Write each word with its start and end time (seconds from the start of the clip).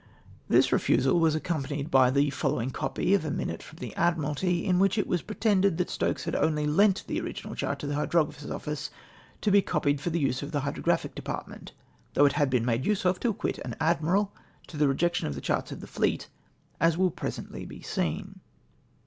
This 0.49 0.71
refusal 0.71 1.19
was 1.19 1.35
accompaniecl 1.37 1.91
by 1.91 2.09
tlie 2.09 2.33
following 2.33 2.71
copy 2.71 3.13
of 3.13 3.23
a 3.23 3.29
minute 3.29 3.61
fi^om 3.61 3.77
the 3.77 3.95
Admiralty: 3.95 4.65
in 4.65 4.79
which 4.79 4.97
it 4.97 5.05
was 5.05 5.21
pre 5.21 5.35
tended 5.35 5.77
that 5.77 5.91
Stokes 5.91 6.23
had 6.23 6.35
only 6.35 6.65
lent 6.65 7.03
the 7.05 7.21
original 7.21 7.53
chart 7.53 7.77
to 7.77 7.85
the 7.85 7.93
Hydrograplier's 7.93 8.49
office, 8.49 8.89
to 9.41 9.51
he 9.51 9.61
copied 9.61 10.01
for 10.01 10.09
the 10.09 10.19
use 10.19 10.41
of 10.41 10.51
the 10.51 10.61
Hydrographic 10.61 11.13
Department— 11.13 11.73
though 12.15 12.25
it 12.25 12.33
had 12.33 12.49
been 12.49 12.65
made 12.65 12.83
use 12.83 13.05
of 13.05 13.19
to 13.19 13.29
acquit 13.29 13.59
an 13.59 13.75
admiral, 13.79 14.33
to 14.65 14.75
the 14.75 14.87
rejection 14.87 15.27
of 15.27 15.35
the 15.35 15.39
charts 15.39 15.71
of 15.71 15.81
the 15.81 15.85
fleet, 15.85 16.29
as 16.79 16.97
will 16.97 17.11
presently 17.11 17.63
be 17.63 17.83
seen. 17.83 18.39